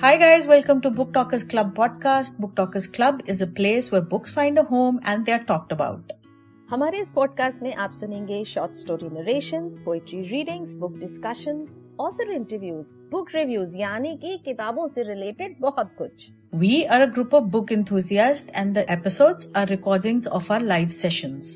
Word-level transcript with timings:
Hi, 0.00 0.16
guys, 0.16 0.46
welcome 0.46 0.80
to 0.82 0.90
Book 0.90 1.12
Talkers 1.12 1.42
Club 1.42 1.74
podcast. 1.74 2.38
Book 2.38 2.54
Talkers 2.54 2.86
Club 2.86 3.20
is 3.26 3.40
a 3.40 3.48
place 3.48 3.90
where 3.90 4.00
books 4.00 4.30
find 4.30 4.56
a 4.56 4.62
home 4.62 5.00
and 5.04 5.26
they 5.26 5.32
are 5.32 5.44
talked 5.44 5.72
about. 5.72 6.12
हमारे 6.70 7.00
इस 7.00 7.10
podcast 7.12 7.62
में 7.62 7.74
आप 7.74 7.92
सुनेंगे 7.92 8.44
short 8.44 8.74
story 8.74 9.08
narrations, 9.14 9.80
poetry 9.84 10.20
readings, 10.28 10.74
book 10.74 10.98
discussions, 10.98 11.76
author 12.00 12.30
interviews, 12.32 12.92
book 13.10 13.34
reviews 13.34 13.76
यानी 13.76 14.16
कि 14.16 14.36
किताबों 14.44 14.86
से 14.88 15.02
related 15.02 15.56
बहुत 15.60 15.94
कुछ 15.98 16.30
We 16.54 16.86
are 16.86 17.02
a 17.02 17.10
group 17.16 17.36
of 17.40 17.50
book 17.56 17.76
enthusiasts 17.78 18.56
and 18.62 18.80
the 18.80 18.86
episodes 18.96 19.50
are 19.56 19.66
recordings 19.66 20.32
of 20.38 20.50
our 20.50 20.62
live 20.68 20.94
sessions. 21.00 21.52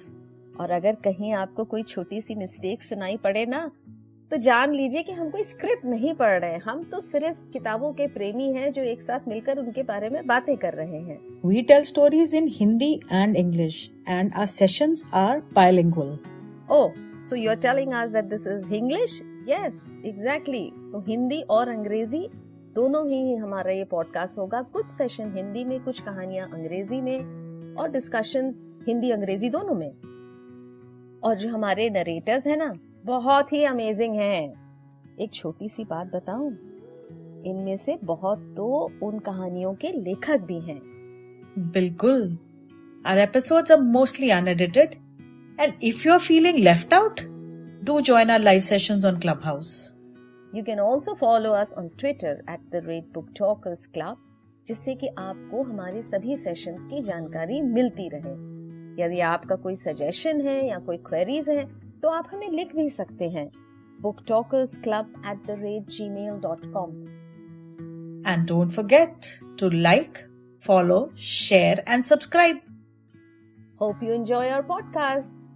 और 0.61 0.71
अगर 0.71 0.95
कहीं 1.05 1.33
आपको 1.35 1.65
कोई 1.65 1.83
छोटी 1.83 2.21
सी 2.21 2.35
मिस्टेक 2.35 2.83
सुनाई 2.83 3.17
पड़े 3.17 3.47
ना 3.47 3.71
तो 4.33 4.37
जान 4.37 4.73
लीजिए 4.73 5.03
कि 5.03 5.13
हम 5.13 5.29
कोई 5.31 5.43
स्क्रिप्ट 5.45 5.85
नहीं 5.85 6.13
पढ़ 6.15 6.39
रहे 6.41 6.51
हैं। 6.53 6.61
हम 6.61 6.83
तो 6.83 7.01
सिर्फ़ 7.01 7.39
किताबों 7.53 7.93
के 7.93 8.07
प्रेमी 8.09 8.45
हैं 8.53 8.71
जो 8.73 8.83
एक 8.83 9.01
साथ 9.03 9.27
मिलकर 9.29 9.59
उनके 9.59 9.83
बारे 9.83 10.09
में 10.11 10.27
बातें 10.27 10.57
कर 10.57 10.75
रहे 10.75 11.01
हैं। 11.01 11.17
We 11.47 11.65
tell 11.71 11.85
stories 11.91 12.33
in 12.39 12.47
Hindi 12.55 12.89
and 13.13 13.37
English, 13.37 13.81
and 14.11 14.31
our 14.35 14.47
sessions 14.53 15.03
are 15.23 15.43
bilingual. 15.59 16.15
Oh 16.71 16.93
so 17.31 17.37
you 17.37 17.51
are 17.51 17.57
telling 17.57 17.93
us 17.93 18.11
that 18.11 18.25
this 18.25 18.47
is 18.47 18.73
English 18.75 19.21
yes 19.49 19.85
exactly 20.05 20.65
तो 20.93 21.01
हिंदी 21.09 21.41
और 21.57 21.69
अंग्रेज़ी 21.69 22.29
दोनों 22.75 23.07
ही 23.09 23.35
हमारा 23.35 23.73
ये 23.73 23.85
पॉडकास्ट 23.91 24.39
होगा। 24.39 24.63
कुछ 24.63 24.87
सेशन 24.87 25.35
हिंदी 25.37 25.65
में 25.65 25.79
कुछ 25.81 26.01
कहानियाँ 26.01 26.49
अंग्रेज़ी 26.53 27.01
में 27.01 27.19
और 27.75 27.91
डिस्कशंस 27.91 28.63
हिंदी 28.87 29.11
अंग्रेज़ी 29.11 29.51
दोनों 29.51 29.75
में। 29.75 29.91
और 31.21 31.37
जो 31.37 31.49
हमारे 31.49 31.91
नरेटर्स 31.91 32.47
हैं 32.47 32.57
ना 32.57 32.73
बहुत 33.05 33.53
ही 33.53 33.65
अमेजिंग 33.65 34.15
हैं 34.15 35.17
एक 35.21 35.33
छोटी 35.33 35.69
सी 35.69 35.85
बात 35.85 36.07
बताऊँ 36.07 36.51
इनमें 37.47 37.77
से 37.77 37.99
बहुत 38.05 38.39
तो 38.57 38.67
उन 39.03 39.19
कहानियों 39.19 39.75
के 39.75 39.93
लेखक 39.93 40.41
भी 40.41 40.61
हैं 40.61 40.81
Bilkul. 41.73 42.39
Our 43.05 43.19
episodes 43.19 43.71
are 43.71 43.81
mostly 43.87 44.31
unedited, 44.31 44.95
and 45.59 45.75
if 45.83 46.05
you're 46.05 46.21
feeling 46.21 46.63
left 46.63 46.93
out, 46.93 47.25
do 47.85 48.01
join 48.01 48.31
our 48.31 48.39
live 48.41 48.63
sessions 48.65 49.05
on 49.05 49.21
Clubhouse. 49.21 49.73
You 50.53 50.63
can 50.65 50.81
also 50.81 51.15
follow 51.15 51.51
us 51.55 51.75
on 51.79 51.89
Twitter 51.99 52.43
at 52.51 52.61
the 52.73 52.83
rate 52.87 53.13
book 53.15 53.29
talkers 53.39 53.87
club 53.95 54.17
जिससे 54.69 54.95
कि 54.95 55.09
आपको 55.19 55.63
हमारे 55.63 56.03
सभी 56.03 56.37
sessions 56.37 56.87
की 56.87 57.03
जानकारी 57.03 57.61
मिलती 57.63 58.09
रहे 58.15 58.35
यदि 59.03 59.21
आपका 59.29 59.57
कोई 59.63 59.77
सजेशन 59.77 60.41
है 60.41 60.57
या 60.69 60.79
कोई 60.87 60.97
क्वेरीज 61.07 61.49
है 61.49 61.65
तो 62.03 62.09
आप 62.09 62.29
हमें 62.33 62.49
लिख 62.49 62.77
भी 62.77 62.89
सकते 62.91 63.31
हैं। 63.31 63.51
Book 64.01 64.17
talkers 64.29 64.79
club 64.79 65.23
at 65.27 65.47
the 65.47 65.51
rate 65.51 65.83
Gmail 66.09 66.35
dot 66.35 66.73
com 66.73 66.91
and 68.33 68.47
don't 68.49 68.71
forget 68.71 69.17
to 69.61 69.71
like 69.71 70.19
follow 70.67 71.11
share 71.19 71.85
and 71.89 72.05
subscribe 72.05 72.61
hope 73.81 74.01
you 74.03 74.13
enjoy 74.13 74.49
our 74.49 74.63
podcast 74.63 75.52